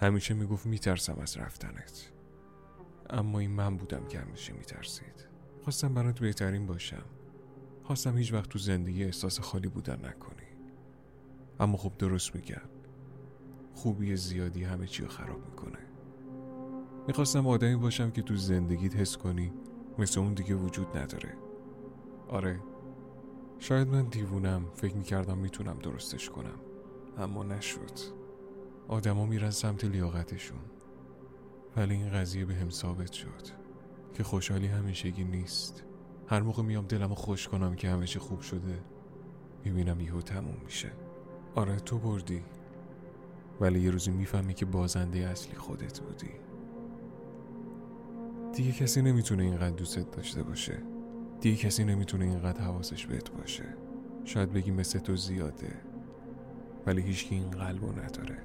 همیشه 0.00 0.34
می‌گفت 0.34 0.66
میترسم 0.66 1.18
از 1.22 1.36
رفتنت. 1.36 2.12
اما 3.10 3.38
این 3.38 3.50
من 3.50 3.76
بودم 3.76 4.04
که 4.04 4.20
همیشه 4.20 4.52
میترسید. 4.52 5.26
خواستم 5.62 5.94
برات 5.94 6.18
بهترین 6.20 6.66
باشم. 6.66 7.04
خواستم 7.82 8.16
هیچ 8.18 8.32
وقت 8.32 8.48
تو 8.48 8.58
زندگی 8.58 9.04
احساس 9.04 9.40
خالی 9.40 9.68
بودن 9.68 10.06
نکنی. 10.06 10.46
اما 11.60 11.76
خب 11.76 11.92
درست 11.98 12.34
میگن 12.34 12.62
خوبی 13.74 14.16
زیادی 14.16 14.64
همه 14.64 14.86
چی 14.86 15.06
خراب 15.06 15.46
می‌کنه. 15.50 15.78
می‌خواستم 17.06 17.46
آدمی 17.46 17.76
باشم 17.76 18.10
که 18.10 18.22
تو 18.22 18.36
زندگیت 18.36 18.96
حس 18.96 19.16
کنی 19.16 19.52
مثل 19.98 20.20
اون 20.20 20.34
دیگه 20.34 20.54
وجود 20.54 20.96
نداره. 20.96 21.34
آره 22.28 22.60
شاید 23.58 23.88
من 23.88 24.02
دیوونم 24.02 24.66
فکر 24.74 24.96
می‌کردم 24.96 25.38
می‌تونم 25.38 25.78
درستش 25.78 26.30
کنم. 26.30 26.60
اما 27.18 27.44
نشد. 27.44 28.25
آدما 28.88 29.26
میرن 29.26 29.50
سمت 29.50 29.84
لیاقتشون. 29.84 30.58
ولی 31.76 31.94
این 31.94 32.10
قضیه 32.10 32.44
به 32.44 32.54
هم 32.54 32.70
ثابت 32.70 33.12
شد 33.12 33.42
که 34.14 34.22
خوشحالی 34.22 34.66
همیشگی 34.66 35.24
نیست. 35.24 35.84
هر 36.26 36.40
موقع 36.40 36.62
میام 36.62 36.86
دلمو 36.86 37.14
خوش 37.14 37.48
کنم 37.48 37.74
که 37.74 37.90
همه 37.90 38.06
چی 38.06 38.18
خوب 38.18 38.40
شده 38.40 38.82
می‌بینم 39.64 40.00
یهو 40.00 40.20
تموم 40.20 40.56
میشه. 40.64 40.92
آره 41.54 41.76
تو 41.76 41.98
بردی. 41.98 42.42
ولی 43.60 43.80
یه 43.80 43.90
روزی 43.90 44.10
می‌فهمی 44.10 44.54
که 44.54 44.66
بازنده 44.66 45.18
اصلی 45.18 45.54
خودت 45.54 46.00
بودی. 46.00 46.30
دیگه 48.52 48.72
کسی 48.72 49.02
نمی‌تونه 49.02 49.42
اینقدر 49.42 49.76
دوستت 49.76 50.10
داشته 50.10 50.42
باشه. 50.42 50.82
دیگه 51.40 51.56
کسی 51.56 51.84
نمی‌تونه 51.84 52.24
اینقدر 52.24 52.60
حواسش 52.60 53.06
بهت 53.06 53.30
باشه. 53.30 53.64
شاید 54.24 54.52
بگی 54.52 54.70
مثل 54.70 54.98
تو 54.98 55.16
زیاده. 55.16 55.80
ولی 56.86 57.02
هیچکی 57.02 57.34
این 57.34 57.50
قلبو 57.50 57.92
نداره. 57.92 58.38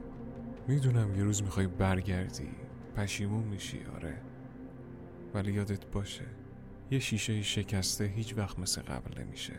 می‌دونم 0.67 1.15
یه 1.15 1.23
روز 1.23 1.43
می‌خوای 1.43 1.67
برگردی 1.67 2.49
پشیمون 2.95 3.43
میشی 3.43 3.79
آره. 3.95 4.21
ولی 5.33 5.53
یادت 5.53 5.85
باشه 5.85 6.25
یه 6.91 6.99
شیشه 6.99 7.41
شکسته 7.41 8.05
هیچ 8.05 8.37
وقت 8.37 8.59
مثل 8.59 8.81
قبل 8.81 9.21
نمیشه 9.21 9.53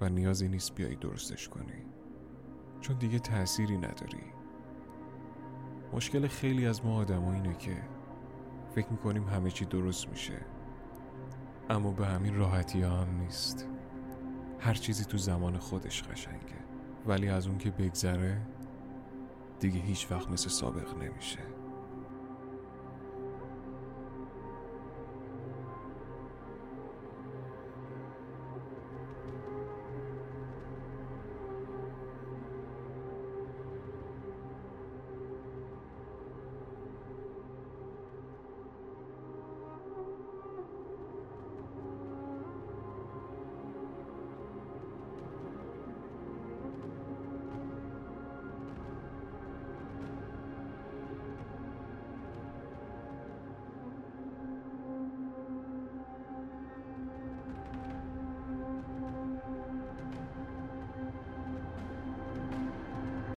و 0.00 0.08
نیازی 0.08 0.48
نیست 0.48 0.74
بیایی 0.74 0.96
درستش 0.96 1.48
کنی. 1.48 1.86
چون 2.80 2.98
دیگه 2.98 3.18
تأثیری 3.18 3.76
نداری. 3.76 4.22
مشکل 5.92 6.26
خیلی 6.26 6.66
از 6.66 6.84
ما 6.84 6.96
آدم 6.96 7.24
اینه 7.24 7.54
که 7.54 7.76
فکر 8.74 8.88
می‌کنیم 8.90 9.24
همه 9.28 9.50
چی 9.50 9.64
درست 9.64 10.08
میشه. 10.08 10.40
اما 11.70 11.90
به 11.90 12.06
همین 12.06 12.34
راحتی 12.34 12.82
هم 12.82 13.20
نیست. 13.20 13.68
هر 14.60 14.74
چیزی 14.74 15.04
تو 15.04 15.18
زمان 15.18 15.58
خودش 15.58 16.02
قشنگه. 16.02 16.64
ولی 17.06 17.28
از 17.28 17.46
اون 17.46 17.58
که 17.58 17.70
بگذره 17.70 18.40
دیگه 19.64 19.80
هیچ 19.80 20.06
وقت 20.10 20.30
مثل 20.30 20.48
سابق 20.48 20.94
نمیشه. 21.02 21.38